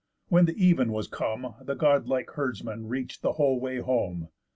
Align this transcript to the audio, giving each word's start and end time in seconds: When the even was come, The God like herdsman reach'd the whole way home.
When 0.29 0.45
the 0.45 0.55
even 0.57 0.91
was 0.93 1.07
come, 1.07 1.53
The 1.61 1.75
God 1.75 2.07
like 2.07 2.31
herdsman 2.31 2.87
reach'd 2.87 3.21
the 3.21 3.33
whole 3.33 3.59
way 3.59 3.77
home. 3.77 4.29